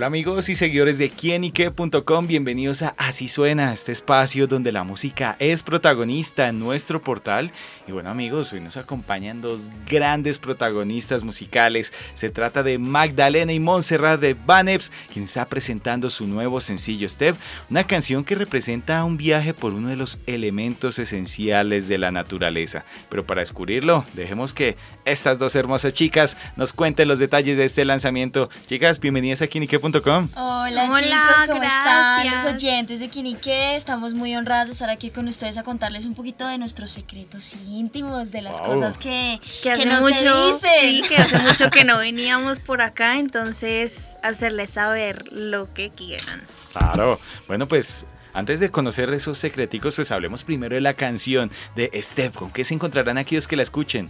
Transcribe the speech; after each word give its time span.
Hola 0.00 0.06
amigos 0.06 0.48
y 0.48 0.56
seguidores 0.56 0.96
de 0.96 1.10
quienique.com, 1.10 2.26
bienvenidos 2.26 2.80
a 2.80 2.94
Así 2.96 3.28
Suena, 3.28 3.74
este 3.74 3.92
espacio 3.92 4.46
donde 4.46 4.72
la 4.72 4.82
música 4.82 5.36
es 5.38 5.62
protagonista 5.62 6.48
en 6.48 6.58
nuestro 6.58 7.02
portal. 7.02 7.52
Y 7.86 7.92
bueno 7.92 8.08
amigos, 8.08 8.50
hoy 8.54 8.60
nos 8.60 8.78
acompañan 8.78 9.42
dos 9.42 9.70
grandes 9.86 10.38
protagonistas 10.38 11.22
musicales. 11.22 11.92
Se 12.14 12.30
trata 12.30 12.62
de 12.62 12.78
Magdalena 12.78 13.52
y 13.52 13.60
Montserrat 13.60 14.18
de 14.22 14.32
Vaneps, 14.32 14.90
quien 15.12 15.26
está 15.26 15.46
presentando 15.46 16.08
su 16.08 16.26
nuevo 16.26 16.62
sencillo 16.62 17.06
Step, 17.06 17.36
una 17.68 17.86
canción 17.86 18.24
que 18.24 18.36
representa 18.36 19.04
un 19.04 19.18
viaje 19.18 19.52
por 19.52 19.74
uno 19.74 19.90
de 19.90 19.96
los 19.96 20.22
elementos 20.26 20.98
esenciales 20.98 21.88
de 21.88 21.98
la 21.98 22.10
naturaleza. 22.10 22.86
Pero 23.10 23.26
para 23.26 23.42
descubrirlo, 23.42 24.06
dejemos 24.14 24.54
que 24.54 24.78
estas 25.04 25.38
dos 25.38 25.54
hermosas 25.56 25.92
chicas 25.92 26.38
nos 26.56 26.72
cuenten 26.72 27.06
los 27.06 27.18
detalles 27.18 27.58
de 27.58 27.64
este 27.66 27.84
lanzamiento. 27.84 28.48
Chicas, 28.66 28.98
bienvenidas 28.98 29.42
a 29.42 29.46
quienique.com. 29.46 29.89
Hola, 29.92 30.92
chicos, 30.94 31.46
¿cómo 31.48 31.62
están? 31.62 32.26
Los 32.26 32.54
oyentes 32.54 33.00
de 33.00 33.08
Kinique, 33.08 33.74
estamos 33.74 34.14
muy 34.14 34.36
honradas 34.36 34.68
de 34.68 34.72
estar 34.74 34.88
aquí 34.88 35.10
con 35.10 35.26
ustedes 35.26 35.58
a 35.58 35.64
contarles 35.64 36.04
un 36.04 36.14
poquito 36.14 36.46
de 36.46 36.58
nuestros 36.58 36.92
secretos 36.92 37.54
íntimos, 37.68 38.30
de 38.30 38.42
las 38.42 38.60
cosas 38.60 38.98
que, 38.98 39.40
que, 39.62 39.72
hace 39.72 39.86
mucho, 39.86 40.60
Sí, 40.60 41.02
que 41.08 41.16
hace 41.16 41.38
mucho 41.40 41.70
que 41.70 41.84
no 41.84 41.98
veníamos 41.98 42.60
por 42.60 42.82
acá, 42.82 43.18
entonces 43.18 44.16
hacerles 44.22 44.70
saber 44.70 45.24
lo 45.32 45.72
que 45.74 45.90
quieran. 45.90 46.42
Claro, 46.72 47.18
bueno 47.48 47.66
pues 47.66 48.06
antes 48.32 48.60
de 48.60 48.70
conocer 48.70 49.12
esos 49.12 49.38
secreticos, 49.38 49.96
pues 49.96 50.12
hablemos 50.12 50.44
primero 50.44 50.76
de 50.76 50.80
la 50.80 50.94
canción 50.94 51.50
de 51.74 51.90
Step. 52.00 52.32
¿Con 52.32 52.52
qué 52.52 52.64
se 52.64 52.74
encontrarán 52.74 53.18
aquellos 53.18 53.48
que 53.48 53.56
la 53.56 53.64
escuchen? 53.64 54.08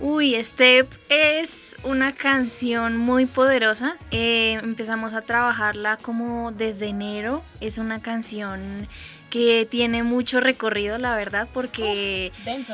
Uy, 0.00 0.42
Step 0.42 0.88
es 1.08 1.61
una 1.84 2.14
canción 2.14 2.96
muy 2.96 3.26
poderosa. 3.26 3.96
Eh, 4.10 4.58
empezamos 4.62 5.14
a 5.14 5.22
trabajarla 5.22 5.96
como 5.96 6.52
desde 6.52 6.86
enero. 6.86 7.42
Es 7.60 7.78
una 7.78 8.00
canción 8.00 8.88
que 9.32 9.66
tiene 9.68 10.02
mucho 10.02 10.40
recorrido, 10.40 10.98
la 10.98 11.16
verdad, 11.16 11.48
porque 11.54 12.32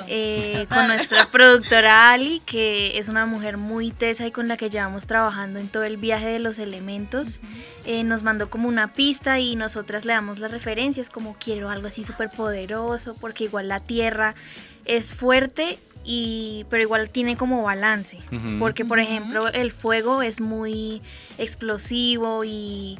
eh, 0.09 0.67
con 0.75 0.89
nuestra 0.89 1.31
productora 1.31 2.11
Ali, 2.11 2.42
que 2.45 2.98
es 2.98 3.09
una 3.09 3.27
mujer 3.27 3.59
muy 3.59 3.92
tesa 3.92 4.27
y 4.27 4.33
con 4.33 4.48
la 4.48 4.56
que 4.56 4.69
llevamos 4.69 5.06
trabajando 5.06 5.61
en 5.61 5.69
todo 5.69 5.84
el 5.84 5.98
viaje 5.98 6.27
de 6.27 6.41
los 6.41 6.59
elementos, 6.59 7.41
eh, 7.86 8.03
nos 8.03 8.25
mandó 8.25 8.51
como 8.51 8.67
una 8.67 8.92
pista 8.92 9.39
y 9.39 9.55
nosotras 9.55 10.05
le 10.05 10.14
damos 10.14 10.41
las 10.41 10.51
referencias, 10.51 11.11
como 11.11 11.36
quiero 11.39 11.70
algo 11.70 11.86
así 11.86 12.03
súper 12.03 12.29
poderoso, 12.29 13.14
porque 13.14 13.45
igual 13.45 13.69
la 13.69 13.79
tierra 13.79 14.34
es 14.84 15.14
fuerte 15.14 15.79
y 16.11 16.64
pero 16.70 16.83
igual 16.83 17.11
tiene 17.11 17.37
como 17.37 17.62
balance 17.62 18.19
porque 18.59 18.83
por 18.83 18.98
ejemplo 18.98 19.48
el 19.48 19.73
fuego 19.73 20.23
es 20.23 20.41
muy 20.41 21.03
explosivo 21.37 22.45
y 22.45 22.98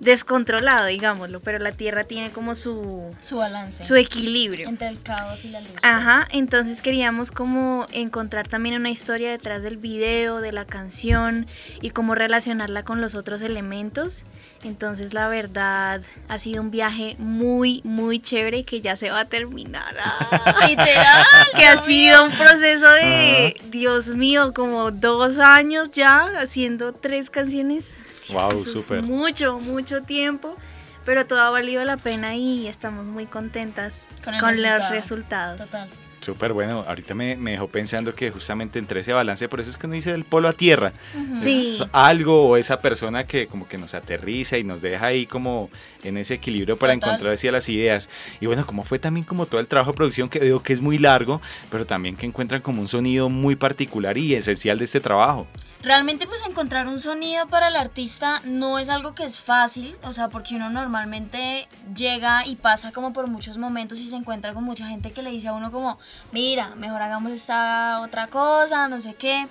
descontrolado, 0.00 0.86
digámoslo, 0.86 1.40
pero 1.40 1.58
la 1.58 1.72
Tierra 1.72 2.04
tiene 2.04 2.30
como 2.30 2.54
su 2.54 3.14
su 3.20 3.36
balance, 3.36 3.84
su 3.84 3.96
equilibrio 3.96 4.68
entre 4.68 4.88
el 4.88 5.02
caos 5.02 5.44
y 5.44 5.48
la 5.48 5.60
luz. 5.60 5.70
Ajá, 5.82 6.26
pues. 6.26 6.38
entonces 6.38 6.82
queríamos 6.82 7.30
como 7.30 7.86
encontrar 7.92 8.46
también 8.46 8.76
una 8.76 8.90
historia 8.90 9.30
detrás 9.30 9.62
del 9.62 9.76
video, 9.76 10.40
de 10.40 10.52
la 10.52 10.64
canción 10.64 11.46
y 11.80 11.90
cómo 11.90 12.14
relacionarla 12.14 12.84
con 12.84 13.00
los 13.00 13.14
otros 13.14 13.42
elementos. 13.42 14.24
Entonces, 14.64 15.14
la 15.14 15.28
verdad 15.28 16.02
ha 16.28 16.38
sido 16.38 16.62
un 16.62 16.70
viaje 16.70 17.16
muy 17.18 17.80
muy 17.84 18.20
chévere 18.20 18.64
que 18.64 18.80
ya 18.80 18.94
se 18.94 19.10
va 19.10 19.20
a 19.20 19.24
terminar. 19.24 19.96
Literal, 20.68 21.24
que 21.56 21.64
ha 21.64 21.76
sido 21.82 22.24
un 22.24 22.36
proceso 22.36 22.90
de 22.92 23.60
Dios 23.70 24.08
mío, 24.08 24.52
como 24.54 24.92
dos 24.92 25.38
años 25.38 25.90
ya 25.90 26.28
haciendo 26.40 26.92
tres 26.92 27.30
canciones 27.30 27.96
Wow, 28.30 28.58
súper. 28.58 29.02
Mucho, 29.02 29.58
mucho 29.58 30.02
tiempo, 30.02 30.56
pero 31.04 31.26
todo 31.26 31.40
ha 31.40 31.50
valido 31.50 31.84
la 31.84 31.96
pena 31.96 32.34
y 32.34 32.66
estamos 32.66 33.06
muy 33.06 33.26
contentas 33.26 34.08
con, 34.24 34.62
los 34.62 34.90
resultados. 34.90 35.60
Total. 35.60 35.90
Súper 36.20 36.52
bueno, 36.52 36.84
ahorita 36.86 37.14
me, 37.14 37.36
me, 37.36 37.52
dejó 37.52 37.68
pensando 37.68 38.14
que 38.14 38.30
justamente 38.30 38.78
entre 38.78 39.00
ese 39.00 39.12
balance, 39.12 39.48
por 39.48 39.60
eso 39.60 39.70
es 39.70 39.76
que 39.76 39.86
uno 39.86 39.94
dice 39.94 40.10
del 40.10 40.24
polo 40.24 40.48
a 40.48 40.52
tierra, 40.52 40.92
es 41.32 41.84
algo 41.92 42.48
o 42.48 42.56
esa 42.56 42.80
persona 42.80 43.24
que 43.24 43.46
como 43.46 43.68
que 43.68 43.78
nos 43.78 43.94
aterriza 43.94 44.58
y 44.58 44.64
nos 44.64 44.80
deja 44.80 45.06
ahí 45.06 45.26
como 45.26 45.70
en 46.02 46.16
ese 46.16 46.34
equilibrio 46.34 46.76
para 46.76 46.92
encontrar 46.92 47.32
hacia 47.32 47.52
las 47.52 47.68
ideas. 47.68 48.10
Y 48.40 48.46
bueno, 48.46 48.66
como 48.66 48.84
fue 48.84 48.98
también 48.98 49.24
como 49.24 49.46
todo 49.46 49.60
el 49.60 49.68
trabajo 49.68 49.92
de 49.92 49.96
producción 49.96 50.28
que 50.28 50.40
digo 50.40 50.62
que 50.62 50.72
es 50.72 50.80
muy 50.80 50.98
largo, 50.98 51.40
pero 51.70 51.86
también 51.86 52.16
que 52.16 52.26
encuentran 52.26 52.62
como 52.62 52.80
un 52.80 52.88
sonido 52.88 53.28
muy 53.28 53.56
particular 53.56 54.18
y 54.18 54.34
esencial 54.34 54.78
de 54.78 54.84
este 54.84 55.00
trabajo. 55.00 55.46
Realmente 55.80 56.26
pues 56.26 56.44
encontrar 56.44 56.88
un 56.88 56.98
sonido 56.98 57.46
para 57.46 57.68
el 57.68 57.76
artista 57.76 58.42
no 58.44 58.80
es 58.80 58.88
algo 58.88 59.14
que 59.14 59.22
es 59.22 59.40
fácil, 59.40 59.94
o 60.02 60.12
sea, 60.12 60.28
porque 60.28 60.56
uno 60.56 60.70
normalmente 60.70 61.68
llega 61.94 62.44
y 62.44 62.56
pasa 62.56 62.90
como 62.90 63.12
por 63.12 63.28
muchos 63.28 63.58
momentos 63.58 63.98
y 63.98 64.08
se 64.08 64.16
encuentra 64.16 64.54
con 64.54 64.64
mucha 64.64 64.88
gente 64.88 65.12
que 65.12 65.22
le 65.22 65.30
dice 65.30 65.46
a 65.46 65.52
uno 65.52 65.70
como, 65.70 66.00
mira, 66.32 66.74
mejor 66.76 67.02
hagamos 67.02 67.32
esta 67.32 68.00
otra 68.00 68.26
cosa, 68.28 68.88
no 68.88 69.00
sé 69.00 69.14
qué. 69.14 69.48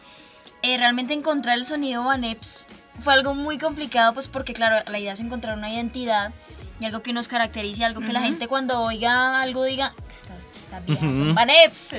Eh, 0.61 0.77
realmente 0.77 1.13
encontrar 1.13 1.57
el 1.57 1.65
sonido 1.65 2.03
Vaneps 2.03 2.65
fue 3.03 3.13
algo 3.13 3.35
muy 3.35 3.57
complicado 3.57 4.13
pues 4.13 4.27
porque 4.27 4.53
claro, 4.53 4.83
la 4.89 4.99
idea 4.99 5.13
es 5.13 5.19
encontrar 5.19 5.57
una 5.57 5.71
identidad 5.71 6.33
y 6.79 6.85
algo 6.85 7.01
que 7.01 7.13
nos 7.13 7.27
caracterice, 7.27 7.83
algo 7.83 8.01
que 8.01 8.13
la 8.13 8.21
gente 8.21 8.47
cuando 8.47 8.81
oiga 8.81 9.41
algo 9.41 9.63
diga, 9.63 9.93
son 10.27 11.35
Vaneps, 11.35 11.93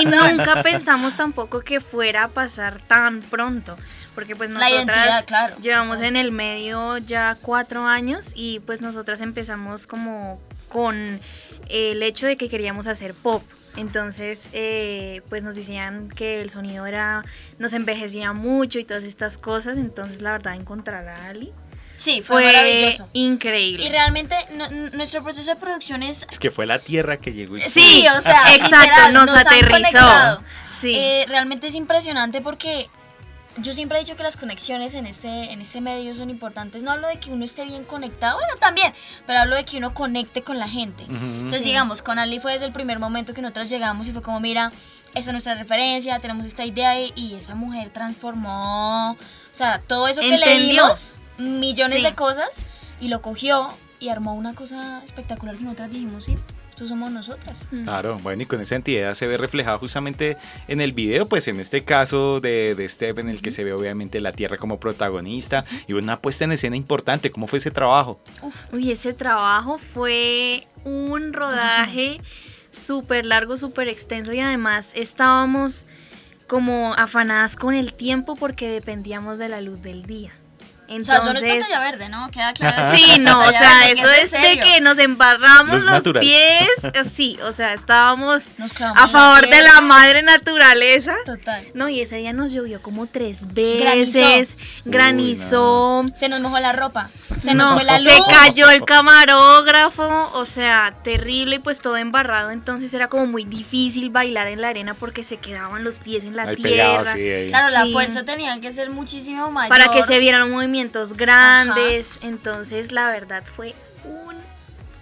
Y 0.00 0.06
nunca 0.06 0.62
pensamos 0.62 1.16
tampoco 1.16 1.60
que 1.60 1.80
fuera 1.80 2.24
a 2.24 2.28
pasar 2.28 2.80
tan 2.82 3.20
pronto, 3.20 3.76
porque 4.14 4.36
pues 4.36 4.50
nosotras 4.50 5.26
llevamos 5.60 6.00
en 6.00 6.16
el 6.16 6.32
medio 6.32 6.98
ya 6.98 7.36
cuatro 7.40 7.86
años 7.86 8.32
y 8.34 8.60
pues 8.60 8.80
nosotras 8.80 9.20
empezamos 9.20 9.86
como 9.86 10.40
con 10.68 11.20
el 11.68 12.02
hecho 12.02 12.26
de 12.26 12.36
que 12.36 12.48
queríamos 12.48 12.86
hacer 12.86 13.14
pop. 13.14 13.42
Entonces, 13.76 14.50
eh, 14.52 15.22
pues 15.28 15.42
nos 15.42 15.56
decían 15.56 16.08
que 16.08 16.40
el 16.40 16.50
sonido 16.50 16.86
era, 16.86 17.24
nos 17.58 17.72
envejecía 17.72 18.32
mucho 18.32 18.78
y 18.78 18.84
todas 18.84 19.04
estas 19.04 19.36
cosas. 19.36 19.78
Entonces, 19.78 20.22
la 20.22 20.30
verdad, 20.32 20.54
encontrar 20.54 21.08
a 21.08 21.26
Ali 21.26 21.52
Sí, 21.96 22.22
fue, 22.22 22.44
maravilloso. 22.44 23.08
Increíble. 23.12 23.86
Y 23.86 23.88
realmente 23.88 24.36
nuestro 24.92 25.22
proceso 25.22 25.50
de 25.50 25.56
producción 25.56 26.02
es... 26.02 26.26
Es 26.30 26.38
que 26.38 26.50
fue 26.50 26.66
la 26.66 26.78
tierra 26.78 27.18
que 27.18 27.32
llegó. 27.32 27.56
Y 27.56 27.62
sí, 27.62 28.04
o 28.16 28.20
sea, 28.20 28.42
exacto, 28.54 29.12
nos, 29.12 29.28
aterrizó. 29.30 30.42
Sí. 30.72 30.94
Eh, 30.96 31.24
realmente 31.28 31.68
es 31.68 31.74
impresionante 31.74 32.40
porque 32.40 32.88
yo 33.58 33.72
siempre 33.72 33.98
he 33.98 34.00
dicho 34.00 34.16
que 34.16 34.22
las 34.22 34.36
conexiones 34.36 34.94
en 34.94 35.06
este, 35.06 35.52
en 35.52 35.60
este 35.60 35.80
medio 35.80 36.14
son 36.16 36.30
importantes. 36.30 36.82
No 36.82 36.90
hablo 36.90 37.08
de 37.08 37.18
que 37.18 37.30
uno 37.30 37.44
esté 37.44 37.64
bien 37.64 37.84
conectado, 37.84 38.38
bueno, 38.38 38.54
también, 38.58 38.92
pero 39.26 39.40
hablo 39.40 39.56
de 39.56 39.64
que 39.64 39.78
uno 39.78 39.94
conecte 39.94 40.42
con 40.42 40.58
la 40.58 40.68
gente. 40.68 41.04
Entonces, 41.04 41.62
digamos, 41.62 42.02
con 42.02 42.18
Ali 42.18 42.40
fue 42.40 42.54
desde 42.54 42.66
el 42.66 42.72
primer 42.72 42.98
momento 42.98 43.34
que 43.34 43.42
nosotros 43.42 43.68
llegamos 43.68 44.08
y 44.08 44.12
fue 44.12 44.22
como, 44.22 44.40
mira, 44.40 44.72
esta 45.14 45.30
es 45.30 45.32
nuestra 45.32 45.54
referencia, 45.54 46.18
tenemos 46.18 46.44
esta 46.44 46.64
idea 46.64 47.00
y, 47.00 47.34
esa 47.34 47.54
mujer 47.54 47.90
transformó, 47.90 49.12
o 49.12 49.16
sea, 49.52 49.80
todo 49.80 50.08
eso 50.08 50.20
que 50.20 50.36
le 50.36 50.58
dimos 50.58 51.14
millones 51.38 52.02
de 52.02 52.14
cosas 52.14 52.48
y 53.00 53.08
lo 53.08 53.22
cogió 53.22 53.72
y 54.00 54.08
armó 54.08 54.34
una 54.34 54.54
cosa 54.54 55.02
espectacular 55.04 55.56
que 55.56 55.62
nosotras 55.62 55.90
dijimos, 55.90 56.24
sí, 56.24 56.36
estos 56.74 56.88
somos 56.88 57.12
nosotras. 57.12 57.62
Claro, 57.84 58.18
bueno, 58.18 58.42
y 58.42 58.46
con 58.46 58.60
esa 58.60 58.74
entidad 58.74 59.14
se 59.14 59.28
ve 59.28 59.36
reflejada 59.36 59.78
justamente 59.78 60.36
en 60.66 60.80
el 60.80 60.92
video, 60.92 61.26
pues 61.26 61.46
en 61.46 61.60
este 61.60 61.84
caso 61.84 62.40
de, 62.40 62.74
de 62.74 62.88
Step, 62.88 63.20
en 63.20 63.28
el 63.28 63.40
que 63.40 63.52
se 63.52 63.62
ve 63.62 63.72
obviamente 63.72 64.20
la 64.20 64.32
Tierra 64.32 64.56
como 64.56 64.80
protagonista 64.80 65.64
y 65.86 65.92
una 65.92 66.20
puesta 66.20 66.44
en 66.44 66.50
escena 66.50 66.74
importante. 66.74 67.30
¿Cómo 67.30 67.46
fue 67.46 67.58
ese 67.58 67.70
trabajo? 67.70 68.20
Uy, 68.72 68.90
ese 68.90 69.14
trabajo 69.14 69.78
fue 69.78 70.66
un 70.84 71.32
rodaje 71.32 72.20
súper 72.72 73.24
largo, 73.24 73.56
súper 73.56 73.86
extenso 73.86 74.32
y 74.32 74.40
además 74.40 74.94
estábamos 74.96 75.86
como 76.48 76.94
afanadas 76.94 77.54
con 77.54 77.74
el 77.74 77.94
tiempo 77.94 78.34
porque 78.34 78.68
dependíamos 78.68 79.38
de 79.38 79.48
la 79.48 79.60
luz 79.60 79.82
del 79.82 80.06
día. 80.06 80.32
Entonces, 80.88 81.18
o 81.18 81.32
sea, 81.32 81.32
eso 81.32 81.46
es 81.46 81.66
pantalla 81.66 81.80
verde, 81.80 82.08
¿no? 82.08 82.30
Queda 82.30 82.52
claro. 82.52 82.74
Sí, 82.94 83.18
no, 83.20 83.40
o 83.40 83.50
sea, 83.50 83.90
eso 83.90 84.06
es, 84.22 84.30
de 84.30 84.60
que 84.60 84.80
nos 84.80 84.98
embarramos 84.98 85.84
los 85.84 86.02
pies. 86.20 86.68
Sí, 87.10 87.38
o 87.44 87.52
sea, 87.52 87.74
estábamos 87.74 88.44
a 88.94 89.08
favor 89.08 89.48
de 89.48 89.62
la 89.62 89.80
madre 89.80 90.22
naturaleza. 90.22 91.14
Total. 91.24 91.66
No, 91.74 91.88
y 91.88 92.00
ese 92.00 92.16
día 92.16 92.32
nos 92.32 92.52
llovió 92.52 92.82
como 92.82 93.06
tres 93.06 93.52
veces. 93.52 94.56
Granizó. 94.84 96.04
Se 96.14 96.28
nos 96.28 96.40
mojó 96.40 96.58
la 96.60 96.72
ropa. 96.72 97.10
Se 97.42 97.54
nos 97.54 97.74
fue 97.74 97.84
la 97.84 97.98
luz. 98.00 98.12
Se 98.12 98.20
cayó 98.32 98.70
el 98.70 98.84
camarógrafo. 98.84 100.30
O 100.34 100.46
sea, 100.46 100.94
terrible 101.02 101.56
y 101.56 101.58
pues 101.58 101.80
todo 101.80 101.96
embarrado. 101.96 102.50
Entonces 102.50 102.92
era 102.94 103.08
como 103.08 103.26
muy 103.26 103.44
difícil 103.44 104.10
bailar 104.10 104.48
en 104.48 104.60
la 104.60 104.68
arena 104.68 104.94
porque 104.94 105.22
se 105.22 105.36
quedaban 105.36 105.84
los 105.84 105.98
pies 105.98 106.24
en 106.24 106.36
la 106.36 106.54
tierra. 106.54 107.04
claro, 107.48 107.70
la 107.70 107.86
fuerza 107.92 108.24
tenía 108.24 108.60
que 108.60 108.72
ser 108.72 108.90
muchísimo 108.90 109.50
mayor. 109.50 109.76
Para 109.76 109.92
que 109.92 110.02
se 110.02 110.18
vieran 110.18 110.50
movimientos 110.74 111.14
grandes. 111.14 112.18
Entonces, 112.22 112.90
la 112.90 113.08
verdad 113.10 113.44
fue 113.44 113.74
un 114.04 114.34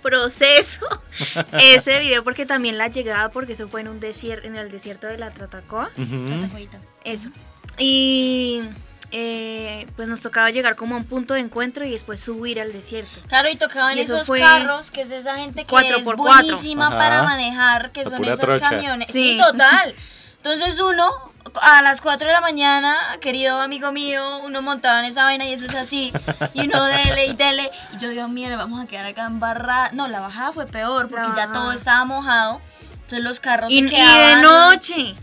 proceso 0.03 0.87
ese 1.59 1.99
video 2.01 2.23
porque 2.25 2.45
también 2.45 2.77
la 2.77 2.89
llegada 2.89 3.31
porque 3.31 3.53
eso 3.53 3.69
fue 3.69 3.81
en 3.81 3.89
un 3.89 4.01
desierto 4.01 4.47
en 4.47 4.57
el 4.57 4.71
desierto 4.71 5.07
de 5.07 5.17
la 5.17 5.31
Tatacoa 5.31 5.91
eso. 7.05 7.31
Y 7.79 8.63
eh, 9.13 9.87
pues 9.97 10.09
nos 10.09 10.21
tocaba 10.21 10.51
llegar 10.51 10.77
como 10.77 10.97
a 10.97 10.99
un 10.99 11.05
punto 11.05 11.35
de 11.35 11.41
encuentro 11.41 11.87
y 11.87 11.93
después 11.93 12.21
subir 12.21 12.61
al 12.61 12.73
desierto. 12.73 13.21
Claro, 13.29 13.49
y 13.49 13.57
tocaban 13.57 13.97
esos 13.99 14.29
carros, 14.29 14.91
que 14.91 15.03
es 15.03 15.11
esa 15.11 15.37
gente 15.37 15.65
que 15.65 15.77
es 15.77 16.05
buenísima 16.05 16.91
para 16.91 17.23
manejar, 17.23 17.93
que 17.93 18.05
son 18.05 18.23
esos 18.25 18.61
camiones. 18.61 19.09
sí, 19.09 19.39
total. 19.41 19.95
Entonces 20.37 20.81
uno 20.81 21.32
a 21.61 21.83
las 21.83 22.01
4 22.01 22.27
de 22.27 22.33
la 22.33 22.41
mañana, 22.41 22.97
querido 23.21 23.61
amigo 23.61 23.93
mío, 23.93 24.39
uno 24.45 24.63
montaba 24.63 25.01
en 25.01 25.07
esa 25.07 25.25
vaina 25.25 25.45
y 25.45 25.53
eso 25.53 25.67
es 25.67 25.75
así. 25.75 26.13
Y 26.55 26.67
uno 26.67 26.85
dele 26.85 27.27
y 27.27 27.33
dele. 27.35 27.71
Y 27.95 27.99
yo 27.99 28.09
digo, 28.09 28.29
mira, 28.29 28.57
vamos 28.57 28.83
a 28.83 28.87
quedar 28.87 29.07
acá 29.07 29.27
en 29.27 29.41
barra. 29.41 29.91
No, 29.93 30.09
la 30.09 30.21
bajada 30.21 30.53
fue 30.53 30.67
peor 30.67 31.09
porque 31.09 31.29
ya 31.37 31.53
todo 31.53 31.73
estaba 31.73 32.05
mojado. 32.05 32.61
Entonces 32.93 33.25
los 33.25 33.41
carros 33.41 33.73
y, 33.73 33.83
se 33.83 33.95
quedaban. 33.95 34.17
Y 34.17 34.35
de 34.35 34.43
noche. 34.43 35.17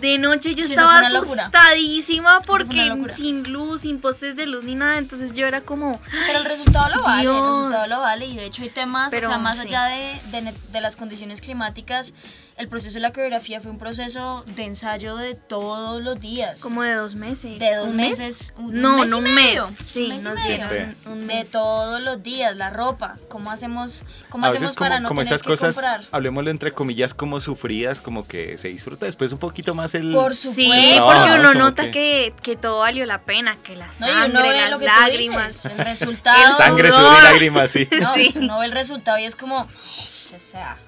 De 0.00 0.18
noche 0.18 0.54
yo 0.54 0.64
estaba 0.64 0.98
asustadísima 0.98 2.40
porque 2.42 2.92
sin 3.14 3.52
luz, 3.52 3.82
sin 3.82 4.00
postes 4.00 4.36
de 4.36 4.46
luz 4.46 4.64
ni 4.64 4.74
nada, 4.74 4.98
entonces 4.98 5.32
yo 5.32 5.46
era 5.46 5.60
como... 5.60 6.00
Pero 6.26 6.38
el 6.40 6.44
resultado 6.44 6.94
lo 6.96 7.02
vale, 7.02 7.28
el 7.28 7.36
resultado 7.36 7.86
lo 7.86 8.00
vale 8.00 8.26
y 8.26 8.36
de 8.36 8.46
hecho 8.46 8.62
hay 8.62 8.70
temas, 8.70 9.12
o 9.12 9.20
sea, 9.20 9.38
más 9.38 9.58
allá 9.58 9.84
de, 9.84 10.20
de, 10.30 10.54
de 10.72 10.80
las 10.80 10.96
condiciones 10.96 11.40
climáticas, 11.40 12.12
el 12.58 12.66
proceso 12.66 12.94
de 12.94 13.00
la 13.00 13.12
coreografía 13.12 13.60
fue 13.60 13.70
un 13.70 13.78
proceso 13.78 14.44
de 14.56 14.64
ensayo 14.64 15.16
de 15.16 15.36
todos 15.36 16.02
los 16.02 16.20
días. 16.20 16.60
Como 16.60 16.82
de 16.82 16.94
dos 16.94 17.14
meses. 17.14 17.58
De 17.60 17.76
dos 17.76 17.94
meses. 17.94 18.52
no, 18.58 19.04
no 19.04 19.18
un 19.18 19.32
mes. 19.32 19.62
Sí, 19.84 20.12
no 20.22 20.36
siempre. 20.36 20.94
De 21.06 21.46
todos 21.50 22.02
los 22.02 22.20
días, 22.22 22.56
la 22.56 22.70
ropa. 22.70 23.14
¿Cómo 23.28 23.52
hacemos, 23.52 24.02
cómo 24.28 24.46
hacemos 24.46 24.74
para 24.74 24.98
no 24.98 25.08
como 25.08 25.20
tener 25.20 25.34
esas 25.34 25.42
que 25.42 25.48
cosas, 25.48 25.76
comprar? 25.76 26.04
hablemoslo 26.10 26.50
entre 26.50 26.72
comillas, 26.72 27.14
como 27.14 27.40
sufridas, 27.40 28.00
como 28.00 28.26
que 28.26 28.58
se 28.58 28.68
disfruta 28.68 29.06
después 29.06 29.30
un 29.32 29.38
poquito 29.38 29.74
más 29.76 29.87
el... 29.94 30.12
Por 30.12 30.34
supuesto. 30.34 30.62
Sí, 30.62 30.98
porque 30.98 31.40
uno 31.40 31.54
nota 31.54 31.90
que... 31.90 32.32
que... 32.42 32.56
todo 32.56 32.80
valió 32.80 33.06
la 33.06 33.20
pena, 33.22 33.56
que 33.62 33.76
la 33.76 33.92
sangre, 33.92 34.28
no, 34.28 34.44
las 34.44 34.80
lágrimas. 34.80 35.64
el 35.66 35.78
resultado. 35.78 36.56
sangre, 36.56 36.92
sudor 36.92 37.16
y 37.20 37.22
lágrimas, 37.22 37.70
sí. 37.70 37.88
No, 38.00 38.14
sí. 38.14 38.32
uno 38.36 38.58
ve 38.60 38.66
el 38.66 38.72
resultado 38.72 39.18
y 39.18 39.24
es 39.24 39.36
como, 39.36 39.62
o 39.62 40.38
sea, 40.38 40.78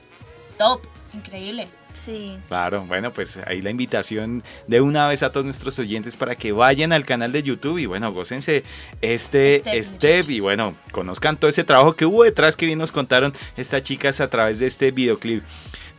top. 0.59 0.81
Increíble. 1.13 1.69
Sí. 1.93 2.39
Claro, 2.49 2.85
bueno, 2.87 3.13
pues 3.13 3.39
ahí 3.47 3.63
la 3.63 3.71
invitación 3.71 4.45
de 4.67 4.81
una 4.81 5.09
vez 5.09 5.23
a 5.23 5.33
todos 5.33 5.45
nuestros 5.45 5.79
oyentes 5.79 6.17
para 6.17 6.37
que 6.37 6.53
vayan 6.53 6.93
al 6.93 7.05
canal 7.05 7.33
de 7.33 7.43
YouTube 7.43 7.79
y 7.79 7.87
bueno, 7.87 8.13
gócense 8.13 8.63
este 9.01 9.63
step, 9.83 10.31
y 10.31 10.41
bueno, 10.41 10.75
conozcan 10.93 11.37
todo 11.37 11.49
ese 11.49 11.65
trabajo 11.65 11.97
que 11.97 12.07
hubo 12.07 12.25
detrás 12.25 12.57
que 12.57 12.67
bien 12.67 12.79
nos 12.79 12.93
contaron 12.93 13.35
estas 13.57 13.83
chicas 13.83 14.21
a 14.21 14.29
través 14.31 14.61
de 14.61 14.67
este 14.67 14.93
videoclip. 14.93 15.43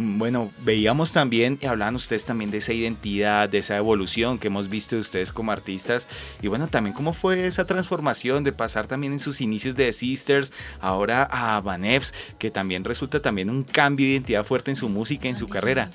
Bueno, 0.03 0.51
veíamos 0.63 1.13
también 1.13 1.59
y 1.61 1.67
hablaban 1.67 1.95
ustedes 1.95 2.25
también 2.25 2.49
de 2.49 2.57
esa 2.57 2.73
identidad, 2.73 3.47
de 3.47 3.59
esa 3.59 3.77
evolución 3.77 4.39
que 4.39 4.47
hemos 4.47 4.67
visto 4.67 4.95
de 4.95 5.01
ustedes 5.01 5.31
como 5.31 5.51
artistas. 5.51 6.07
Y 6.41 6.47
bueno, 6.47 6.67
también 6.67 6.93
cómo 6.93 7.13
fue 7.13 7.45
esa 7.45 7.65
transformación 7.65 8.43
de 8.43 8.51
pasar 8.51 8.87
también 8.87 9.13
en 9.13 9.19
sus 9.19 9.41
inicios 9.41 9.75
de 9.75 9.85
The 9.85 9.93
Sisters, 9.93 10.53
ahora 10.79 11.23
a 11.23 11.61
Vanevs, 11.61 12.13
que 12.39 12.49
también 12.49 12.83
resulta 12.83 13.21
también 13.21 13.49
un 13.49 13.63
cambio 13.63 14.07
de 14.07 14.13
identidad 14.13 14.43
fuerte 14.43 14.71
en 14.71 14.75
su 14.75 14.89
música, 14.89 15.27
en 15.27 15.37
su 15.37 15.47
carrera. 15.47 15.91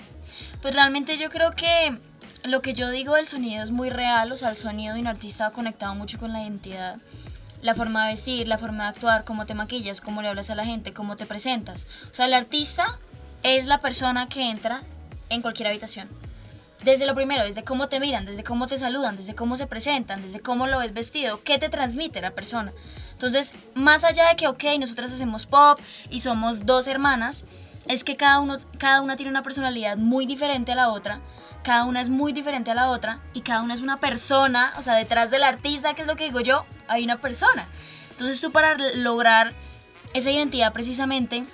Pues 0.62 0.74
realmente 0.74 1.18
yo 1.18 1.28
creo 1.30 1.50
que 1.52 1.98
lo 2.44 2.62
que 2.62 2.74
yo 2.74 2.90
digo 2.90 3.14
del 3.16 3.26
sonido 3.26 3.64
es 3.64 3.70
muy 3.72 3.90
real, 3.90 4.30
o 4.30 4.36
sea, 4.36 4.50
el 4.50 4.56
sonido 4.56 4.94
de 4.94 5.00
un 5.00 5.08
artista 5.08 5.46
ha 5.46 5.50
conectado 5.50 5.94
mucho 5.96 6.18
con 6.18 6.32
la 6.32 6.42
identidad 6.42 6.98
la 7.62 7.74
forma 7.74 8.06
de 8.06 8.12
vestir, 8.12 8.48
la 8.48 8.58
forma 8.58 8.84
de 8.84 8.90
actuar, 8.90 9.24
cómo 9.24 9.46
te 9.46 9.54
maquillas, 9.54 10.00
cómo 10.00 10.22
le 10.22 10.28
hablas 10.28 10.50
a 10.50 10.54
la 10.54 10.64
gente, 10.64 10.92
cómo 10.92 11.16
te 11.16 11.26
presentas. 11.26 11.86
O 12.12 12.14
sea, 12.14 12.26
el 12.26 12.34
artista 12.34 12.98
es 13.46 13.66
la 13.66 13.80
persona 13.80 14.26
que 14.26 14.50
entra 14.50 14.82
en 15.28 15.40
cualquier 15.40 15.68
habitación. 15.68 16.08
Desde 16.82 17.06
lo 17.06 17.14
primero, 17.14 17.44
desde 17.44 17.62
cómo 17.62 17.88
te 17.88 18.00
miran, 18.00 18.26
desde 18.26 18.42
cómo 18.42 18.66
te 18.66 18.76
saludan, 18.76 19.16
desde 19.16 19.36
cómo 19.36 19.56
se 19.56 19.68
presentan, 19.68 20.20
desde 20.20 20.40
cómo 20.40 20.66
lo 20.66 20.80
ves 20.80 20.92
vestido, 20.92 21.44
qué 21.44 21.56
te 21.56 21.68
transmite 21.68 22.20
la 22.20 22.32
persona. 22.32 22.72
Entonces, 23.12 23.52
más 23.74 24.02
allá 24.02 24.28
de 24.28 24.34
que, 24.34 24.48
ok, 24.48 24.64
nosotras 24.80 25.12
hacemos 25.12 25.46
pop 25.46 25.78
y 26.10 26.20
somos 26.20 26.66
dos 26.66 26.88
hermanas, 26.88 27.44
es 27.86 28.02
que 28.02 28.16
cada, 28.16 28.40
uno, 28.40 28.56
cada 28.78 29.00
una 29.00 29.14
tiene 29.14 29.30
una 29.30 29.44
personalidad 29.44 29.96
muy 29.96 30.26
diferente 30.26 30.72
a 30.72 30.74
la 30.74 30.88
otra, 30.88 31.20
cada 31.62 31.84
una 31.84 32.00
es 32.00 32.08
muy 32.08 32.32
diferente 32.32 32.72
a 32.72 32.74
la 32.74 32.90
otra 32.90 33.20
y 33.32 33.42
cada 33.42 33.62
una 33.62 33.74
es 33.74 33.80
una 33.80 34.00
persona, 34.00 34.74
o 34.76 34.82
sea, 34.82 34.94
detrás 34.94 35.30
del 35.30 35.44
artista, 35.44 35.94
que 35.94 36.02
es 36.02 36.08
lo 36.08 36.16
que 36.16 36.24
digo 36.24 36.40
yo, 36.40 36.66
hay 36.88 37.04
una 37.04 37.20
persona. 37.20 37.68
Entonces 38.10 38.40
tú 38.40 38.50
para 38.50 38.76
lograr 38.96 39.52
esa 40.14 40.32
identidad 40.32 40.72
precisamente 40.72 41.44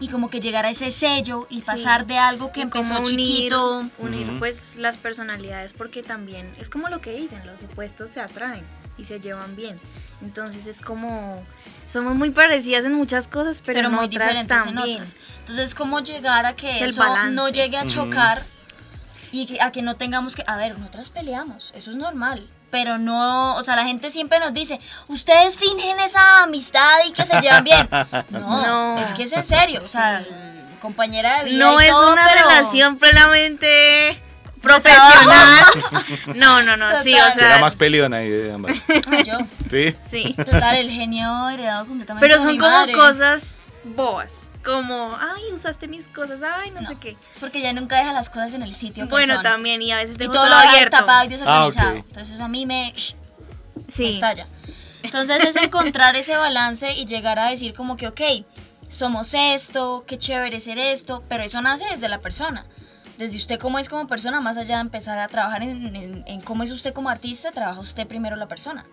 y 0.00 0.08
como 0.08 0.30
que 0.30 0.40
llegar 0.40 0.64
a 0.64 0.70
ese 0.70 0.90
sello 0.90 1.46
y 1.50 1.60
pasar 1.60 2.06
de 2.06 2.18
algo 2.18 2.50
que 2.52 2.62
empezó 2.62 2.98
unir, 2.98 3.10
chiquito. 3.10 3.84
Unir 3.98 4.38
pues 4.38 4.76
las 4.76 4.96
personalidades 4.96 5.74
porque 5.74 6.02
también 6.02 6.52
es 6.58 6.70
como 6.70 6.88
lo 6.88 7.00
que 7.00 7.12
dicen, 7.12 7.46
los 7.46 7.62
opuestos 7.62 8.10
se 8.10 8.20
atraen 8.20 8.64
y 8.96 9.04
se 9.04 9.20
llevan 9.20 9.54
bien. 9.56 9.78
Entonces 10.22 10.66
es 10.66 10.80
como 10.80 11.44
somos 11.86 12.14
muy 12.14 12.30
parecidas 12.30 12.84
en 12.86 12.94
muchas 12.94 13.28
cosas, 13.28 13.62
pero, 13.64 13.80
en 13.80 13.92
muy 13.92 14.06
otras 14.06 14.46
también. 14.46 15.04
Entonces 15.40 15.74
cómo 15.74 16.00
llegar 16.00 16.46
a 16.46 16.56
que 16.56 16.84
eso 16.84 17.04
no 17.30 17.50
llegue 17.50 17.76
a 17.76 17.86
chocar 17.86 18.42
y 19.32 19.58
a 19.60 19.70
que 19.72 19.82
no 19.82 19.96
tengamos 19.96 20.34
que, 20.34 20.44
a 20.46 20.56
ver, 20.56 20.78
nosotras 20.78 21.10
peleamos, 21.10 21.72
eso 21.74 21.90
es 21.90 21.96
normal, 21.96 22.48
pero 22.70 22.98
no, 22.98 23.56
o 23.56 23.62
sea, 23.62 23.76
la 23.76 23.84
gente 23.84 24.10
siempre 24.10 24.38
nos 24.38 24.54
dice, 24.54 24.80
ustedes 25.08 25.56
fingen 25.56 25.98
esa 26.00 26.42
amistad 26.42 26.98
y 27.06 27.12
que 27.12 27.24
se 27.26 27.40
llevan 27.40 27.64
bien. 27.64 27.88
No, 28.30 28.98
es 28.98 29.12
que 29.12 29.24
es 29.24 29.32
en 29.32 29.44
serio, 29.44 29.80
o 29.82 29.88
sea, 29.88 30.24
compañera 30.80 31.38
de 31.38 31.50
vida. 31.50 31.64
No 31.64 31.80
es 31.80 31.92
una 31.92 32.28
relación 32.32 32.98
plenamente 32.98 34.20
profesional. 34.62 35.64
no, 36.34 36.62
no, 36.62 36.76
no, 36.76 37.02
sí, 37.02 37.14
o 37.14 37.32
sea. 37.32 37.54
Era 37.54 37.58
más 37.58 37.76
peleona 37.76 38.18
ahí 38.18 38.30
de 38.30 38.52
ambas. 38.52 38.76
Ah, 39.10 39.22
yo. 39.22 39.38
Sí. 39.70 39.96
Sí. 40.02 40.34
Total, 40.34 40.76
el 40.76 40.90
genio 40.90 41.48
heredado 41.48 41.86
completamente. 41.86 42.26
Pero 42.26 42.42
son 42.42 42.58
como 42.58 42.92
cosas 42.92 43.56
bobas 43.84 44.42
como, 44.64 45.16
ay, 45.18 45.52
usaste 45.52 45.88
mis 45.88 46.08
cosas, 46.08 46.42
ay, 46.42 46.70
no, 46.70 46.86
sé 46.86 46.96
qué. 46.96 47.16
Es 47.30 47.38
porque 47.38 47.60
ya 47.60 47.72
nunca 47.72 47.96
deja 47.96 48.12
las 48.12 48.28
cosas 48.28 48.52
en 48.54 48.62
el 48.62 48.74
sitio. 48.74 49.06
bueno, 49.08 49.42
también, 49.42 49.82
y 49.82 49.92
a 49.92 49.96
veces 49.96 50.18
dejo 50.18 50.32
y 50.32 50.34
todo, 50.34 50.46
todo 50.46 50.54
lo 50.54 50.68
abierto. 50.68 50.96
tapado 50.96 51.24
y 51.24 51.28
desorganizado. 51.28 51.96
Ah, 51.96 52.04
Entonces 52.08 52.40
a 52.40 52.48
mí 52.48 52.66
me, 52.66 52.92
sí. 53.88 54.14
estalla. 54.14 54.46
Entonces 55.02 55.44
es 55.44 55.56
encontrar 55.56 56.16
ese 56.16 56.36
balance 56.36 56.92
y 56.92 57.06
llegar 57.06 57.38
a 57.38 57.48
decir 57.48 57.74
como 57.74 57.96
que, 57.96 58.08
ok, 58.08 58.20
somos 58.88 59.32
esto, 59.34 60.04
qué 60.06 60.18
chévere 60.18 60.60
ser 60.60 60.78
esto, 60.78 61.22
pero 61.28 61.42
eso 61.42 61.60
nace 61.62 61.84
desde 61.90 62.08
la 62.08 62.18
persona. 62.18 62.66
Desde 63.16 63.36
usted 63.36 63.58
cómo 63.58 63.78
es 63.78 63.88
como 63.88 64.06
persona, 64.06 64.40
más 64.40 64.56
allá 64.56 64.76
de 64.76 64.82
empezar 64.82 65.18
a 65.18 65.28
trabajar 65.28 65.62
en, 65.62 66.24
en 66.26 66.40
cómo 66.40 66.62
es 66.62 66.70
usted 66.70 66.92
como 66.92 67.08
artista, 67.08 67.50
trabaja 67.50 67.80
usted 67.80 68.06
primero 68.06 68.36
la 68.36 68.48
persona. 68.48 68.86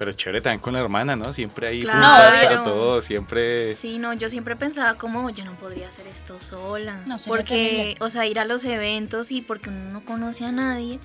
Pero 0.00 0.12
chévere 0.12 0.40
también 0.40 0.60
con 0.60 0.72
la 0.72 0.80
hermana, 0.80 1.14
¿no? 1.14 1.30
Siempre 1.30 1.68
ahí 1.68 1.82
juntas 1.82 2.38
para 2.38 2.64
todo, 2.64 3.02
siempre... 3.02 3.74
Sí, 3.74 3.98
no, 3.98 4.14
yo 4.14 4.30
siempre 4.30 4.56
pensaba 4.56 4.94
como, 4.94 5.28
yo 5.28 5.44
no 5.44 5.52
podría 5.56 5.88
hacer 5.88 6.06
esto 6.06 6.40
sola. 6.40 7.02
No, 7.04 7.18
porque, 7.26 7.96
o 8.00 8.08
sea, 8.08 8.24
ir 8.24 8.40
a 8.40 8.46
los 8.46 8.64
eventos 8.64 9.30
y 9.30 9.42
porque 9.42 9.68
uno 9.68 9.92
no 9.92 10.02
conoce 10.02 10.46
a 10.46 10.52
nadie. 10.52 11.00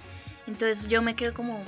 Entonces 0.48 0.88
yo 0.88 1.02
me 1.02 1.14
quedo 1.14 1.34
como, 1.34 1.62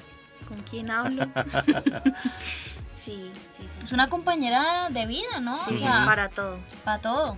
¿con 0.48 0.62
quién 0.62 0.90
hablo? 0.90 1.26
sí, 2.98 3.30
sí, 3.58 3.64
sí. 3.64 3.68
Es 3.84 3.92
una 3.92 4.08
compañera 4.08 4.88
de 4.90 5.06
vida, 5.06 5.42
¿no? 5.42 5.58
Sí, 5.58 5.72
o 5.72 5.78
sea, 5.80 6.06
para 6.06 6.30
todo. 6.30 6.60
Para 6.86 7.02
todo. 7.02 7.38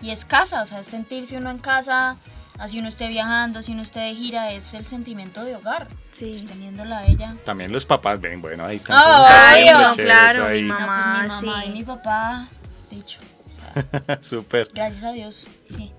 Y 0.00 0.12
es 0.12 0.24
casa, 0.24 0.62
o 0.62 0.66
sea, 0.66 0.78
es 0.78 0.86
sentirse 0.86 1.36
uno 1.38 1.50
en 1.50 1.58
casa 1.58 2.18
así 2.58 2.78
uno 2.78 2.88
esté 2.88 3.08
viajando, 3.08 3.62
si 3.62 3.72
uno 3.72 3.82
esté 3.82 4.00
de 4.00 4.14
gira, 4.14 4.52
es 4.52 4.74
el 4.74 4.84
sentimiento 4.84 5.44
de 5.44 5.56
hogar. 5.56 5.88
Sí. 6.10 6.36
Pues, 6.38 6.44
teniéndola 6.50 6.98
a 6.98 7.06
ella. 7.06 7.36
También 7.44 7.72
los 7.72 7.84
papás 7.84 8.20
ven, 8.20 8.40
bueno, 8.40 8.64
ahí 8.64 8.76
están. 8.76 8.98
Oh, 8.98 9.94
claro, 9.96 10.48
mi 10.50 10.62
mamá, 10.62 11.24
pues, 11.26 11.42
mi 11.42 11.48
mamá 11.48 11.64
y 11.64 11.70
mi 11.70 11.84
papá, 11.84 12.48
dicho. 12.90 13.18
Súper. 14.20 14.70
Gracias 14.74 15.04
a 15.04 15.12
Dios, 15.12 15.46
sí. 15.70 15.92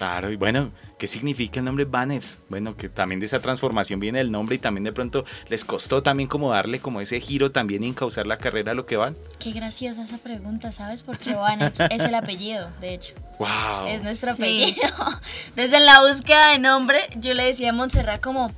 Claro, 0.00 0.30
y 0.30 0.36
bueno, 0.36 0.72
¿qué 0.98 1.06
significa 1.06 1.58
el 1.58 1.66
nombre 1.66 1.84
Vaneps? 1.84 2.38
Bueno, 2.48 2.74
que 2.74 2.88
también 2.88 3.20
de 3.20 3.26
esa 3.26 3.40
transformación 3.40 4.00
viene 4.00 4.18
el 4.18 4.30
nombre 4.30 4.54
y 4.54 4.58
también 4.58 4.84
de 4.84 4.94
pronto 4.94 5.26
les 5.50 5.62
costó 5.62 6.02
también 6.02 6.26
como 6.26 6.50
darle 6.50 6.80
como 6.80 7.02
ese 7.02 7.20
giro 7.20 7.52
también 7.52 7.84
y 7.84 7.88
encauzar 7.88 8.26
la 8.26 8.38
carrera 8.38 8.72
a 8.72 8.74
lo 8.74 8.86
que 8.86 8.96
van. 8.96 9.14
Qué 9.38 9.52
graciosa 9.52 10.02
esa 10.04 10.16
pregunta, 10.16 10.72
¿sabes? 10.72 11.02
Porque 11.02 11.34
Vaneps 11.34 11.80
es 11.90 12.00
el 12.00 12.14
apellido, 12.14 12.70
de 12.80 12.94
hecho. 12.94 13.12
Wow. 13.38 13.88
Es 13.88 14.02
nuestro 14.02 14.30
apellido. 14.30 14.88
Desde 15.54 15.78
la 15.80 16.00
búsqueda 16.00 16.52
de 16.52 16.58
nombre, 16.60 17.00
yo 17.16 17.34
le 17.34 17.44
decía 17.44 17.68
a 17.68 17.72
Montserrat 17.74 18.22
como, 18.22 18.50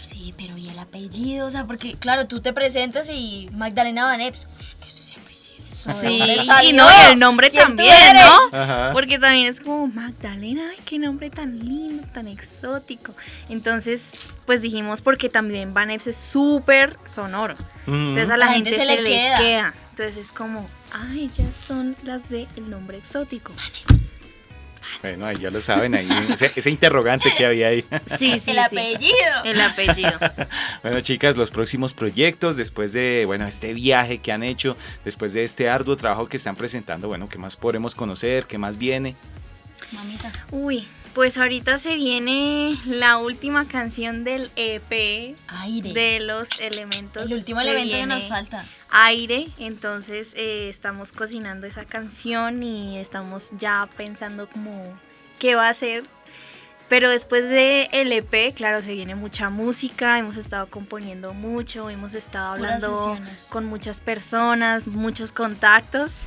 sí, 0.00 0.34
pero 0.36 0.56
¿y 0.56 0.68
el 0.68 0.80
apellido? 0.80 1.46
O 1.46 1.52
sea, 1.52 1.64
porque 1.64 1.94
claro, 1.94 2.26
tú 2.26 2.40
te 2.40 2.52
presentas 2.52 3.08
y 3.08 3.48
Magdalena 3.52 4.02
Vaneps, 4.02 4.48
Sí, 5.88 6.20
y 6.64 6.72
no, 6.74 6.84
y 6.90 7.12
el 7.12 7.18
nombre 7.18 7.48
¿Quién 7.48 7.62
tú 7.62 7.76
también? 7.76 8.14
¿no? 8.14 8.58
Ajá. 8.58 8.90
Porque 8.92 9.18
también 9.18 9.46
es 9.46 9.60
como 9.60 9.86
Magdalena, 9.86 10.70
ay, 10.70 10.78
qué 10.84 10.98
nombre 10.98 11.30
tan 11.30 11.58
lindo, 11.58 12.06
tan 12.12 12.28
exótico. 12.28 13.14
Entonces, 13.48 14.12
pues 14.46 14.60
dijimos 14.62 15.00
porque 15.00 15.28
también 15.28 15.72
Vaneps 15.72 16.06
es 16.08 16.16
súper 16.16 16.96
sonoro. 17.06 17.54
Mm. 17.86 18.08
Entonces 18.10 18.30
a 18.30 18.36
la, 18.36 18.46
La 18.46 18.52
gente, 18.52 18.70
gente 18.72 18.84
se, 18.86 18.96
le 18.96 19.02
le 19.02 19.10
queda. 19.10 19.38
queda. 19.38 19.74
Entonces 19.90 20.16
es 20.18 20.32
como, 20.32 20.68
ay, 20.92 21.30
ya 21.36 21.50
son 21.52 21.96
las 22.04 22.28
de 22.28 22.46
el 22.56 22.68
nombre 22.68 22.98
exótico. 22.98 23.52
Bueno, 25.02 25.26
ahí 25.26 25.38
ya 25.38 25.50
lo 25.50 25.60
saben, 25.60 25.94
ahí 25.94 26.08
ese, 26.32 26.52
ese 26.54 26.70
interrogante 26.70 27.32
que 27.36 27.46
había 27.46 27.68
ahí. 27.68 27.84
Sí, 28.06 28.38
sí, 28.38 28.50
el 28.50 28.56
sí. 28.56 28.58
apellido. 28.58 29.44
El 29.44 29.60
apellido. 29.60 30.18
Bueno, 30.82 31.00
chicas, 31.00 31.36
los 31.36 31.50
próximos 31.50 31.94
proyectos, 31.94 32.56
después 32.56 32.92
de, 32.92 33.24
bueno, 33.26 33.46
este 33.46 33.74
viaje 33.74 34.18
que 34.18 34.32
han 34.32 34.42
hecho, 34.42 34.76
después 35.04 35.32
de 35.32 35.44
este 35.44 35.68
arduo 35.68 35.96
trabajo 35.96 36.26
que 36.26 36.36
están 36.38 36.56
presentando, 36.56 37.08
bueno, 37.08 37.28
¿qué 37.28 37.38
más 37.38 37.56
podremos 37.56 37.94
conocer? 37.94 38.46
¿Qué 38.46 38.56
más 38.58 38.78
viene? 38.78 39.16
Mamita. 39.92 40.32
Uy, 40.50 40.86
pues 41.14 41.36
ahorita 41.38 41.78
se 41.78 41.94
viene 41.94 42.78
la 42.86 43.18
última 43.18 43.66
canción 43.66 44.24
del 44.24 44.50
EP 44.56 45.36
Aire. 45.48 45.92
de 45.92 46.20
los 46.20 46.48
elementos. 46.60 47.30
el 47.30 47.38
último 47.38 47.60
elemento 47.60 47.96
que 47.96 48.06
nos 48.06 48.28
falta. 48.28 48.66
Aire, 48.90 49.48
entonces 49.58 50.34
eh, 50.36 50.68
estamos 50.68 51.12
cocinando 51.12 51.66
esa 51.66 51.84
canción 51.84 52.62
y 52.62 52.98
estamos 52.98 53.50
ya 53.58 53.88
pensando 53.96 54.48
como 54.48 54.98
qué 55.38 55.54
va 55.54 55.68
a 55.68 55.74
ser. 55.74 56.04
Pero 56.88 57.08
después 57.08 57.48
de 57.48 57.88
el 57.92 58.12
EP, 58.12 58.52
claro, 58.52 58.82
se 58.82 58.94
viene 58.94 59.14
mucha 59.14 59.48
música, 59.48 60.18
hemos 60.18 60.36
estado 60.36 60.66
componiendo 60.66 61.34
mucho, 61.34 61.88
hemos 61.88 62.14
estado 62.14 62.54
hablando 62.54 63.16
con 63.48 63.64
muchas 63.66 64.00
personas, 64.00 64.88
muchos 64.88 65.30
contactos. 65.30 66.26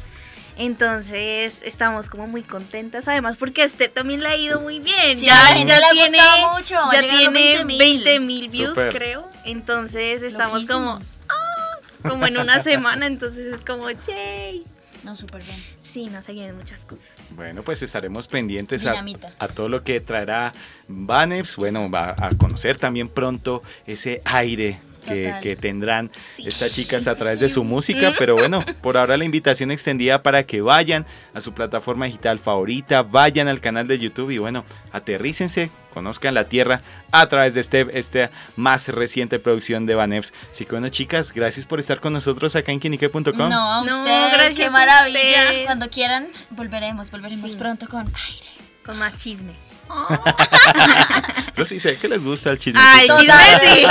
Entonces 0.57 1.61
estamos 1.63 2.09
como 2.09 2.27
muy 2.27 2.43
contentas, 2.43 3.07
además 3.07 3.37
porque 3.37 3.63
a 3.63 3.65
este 3.65 3.87
también 3.87 4.21
le 4.21 4.29
ha 4.29 4.37
ido 4.37 4.61
muy 4.61 4.79
bien. 4.79 5.17
Sí, 5.17 5.27
a 5.29 5.35
la 5.35 5.45
gente 5.55 5.75
le 5.75 5.85
ha 5.85 5.89
tiene, 5.91 6.17
gustado 6.17 6.53
mucho, 6.53 6.75
ya 6.91 6.99
tiene 7.01 7.63
20.000. 7.63 7.77
20 7.77 8.19
mil 8.19 8.49
views, 8.49 8.79
creo. 8.91 9.29
Entonces 9.45 10.21
estamos 10.21 10.63
Loquísimo. 10.63 10.99
como, 10.99 11.05
ah, 11.29 11.77
como 12.07 12.27
en 12.27 12.37
una 12.37 12.61
semana, 12.61 13.07
entonces 13.07 13.53
es 13.53 13.65
como, 13.65 13.89
yay. 13.89 14.63
No, 15.03 15.17
súper 15.17 15.43
bien. 15.43 15.61
Sí, 15.81 16.05
nos 16.05 16.27
vienen 16.27 16.55
muchas 16.55 16.85
cosas. 16.85 17.17
Bueno, 17.31 17.61
pues 17.61 17.81
estaremos 17.81 18.29
pendientes 18.29 18.85
a, 18.85 19.03
a 19.39 19.47
todo 19.49 19.67
lo 19.67 19.83
que 19.83 19.99
traerá 19.99 20.53
Vaneps. 20.87 21.57
Bueno, 21.57 21.89
va 21.91 22.15
a 22.17 22.29
conocer 22.37 22.77
también 22.77 23.09
pronto 23.09 23.61
ese 23.85 24.21
aire 24.23 24.79
que, 25.05 25.57
tendrán 25.59 26.09
Sí. 26.19 26.47
estas 26.47 26.71
chicas 26.73 27.07
a 27.07 27.15
través 27.15 27.39
de 27.39 27.49
su 27.49 27.63
música. 27.63 28.13
Pero 28.17 28.35
bueno, 28.35 28.63
por 28.81 28.97
ahora 28.97 29.17
la 29.17 29.25
invitación 29.25 29.71
extendida 29.71 30.23
para 30.23 30.43
que 30.43 30.61
vayan 30.61 31.05
a 31.33 31.41
su 31.41 31.53
plataforma 31.53 32.05
digital 32.05 32.39
favorita, 32.39 33.03
vayan 33.03 33.47
al 33.47 33.59
canal 33.61 33.87
de 33.87 33.99
YouTube 33.99 34.31
y 34.31 34.37
bueno, 34.37 34.65
aterrícense, 34.91 35.69
conozcan 35.93 36.33
la 36.33 36.45
tierra 36.49 36.81
a 37.11 37.27
través 37.27 37.53
de 37.53 37.61
este, 37.61 37.85
esta 37.93 38.31
más 38.55 38.87
reciente 38.87 39.37
producción 39.39 39.85
de 39.85 39.95
Vaneps. 39.95 40.33
Así 40.51 40.65
que 40.65 40.71
bueno, 40.71 40.89
chicas, 40.89 41.31
gracias 41.33 41.65
por 41.65 41.79
estar 41.79 41.99
con 41.99 42.13
nosotros 42.13 42.55
acá 42.55 42.71
en 42.71 42.79
quinique.com. 42.79 43.21
No, 43.49 43.71
a 43.81 43.83
No, 43.85 43.99
ustedes, 43.99 44.33
gracias 44.33 44.53
qué 44.57 44.69
maravilla. 44.69 45.19
ustedes. 45.19 45.65
Cuando 45.65 45.89
quieran, 45.89 46.27
volveremos, 46.49 47.11
volveremos 47.11 47.51
Sí. 47.51 47.57
pronto 47.57 47.87
con 47.87 48.01
aire. 48.07 48.47
Con 48.83 48.97
más 48.97 49.15
chisme. 49.15 49.53
Eso 51.53 51.65
sí 51.65 51.79
sé 51.79 51.97
que 51.97 52.07
les 52.07 52.23
gusta 52.23 52.51
el 52.51 52.59
chisme. 52.59 52.79
Ay, 52.81 53.07
chisme 53.17 53.35
sí. 53.61 53.85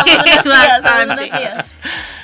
Bastante. 0.48 1.30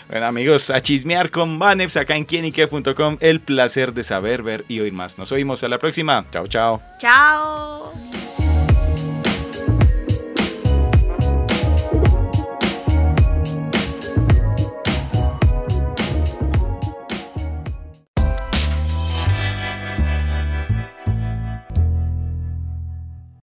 Bueno 0.09 0.27
amigos, 0.27 0.71
a 0.71 0.81
chismear 0.81 1.31
con 1.31 1.59
Vaneps 1.59 1.97
acá 1.97 2.17
en 2.17 2.25
quienique.com. 2.25 3.19
El 3.21 3.41
placer 3.41 3.93
de 3.93 4.03
saber, 4.03 4.43
ver 4.43 4.65
y 4.69 4.81
oír 4.81 4.93
más. 4.93 5.19
Nos 5.19 5.33
oímos 5.33 5.63
a 5.65 5.69
la 5.69 5.79
próxima. 5.79 6.25
Chao, 6.33 6.47
chao. 6.47 6.83
Chao. 6.99 7.93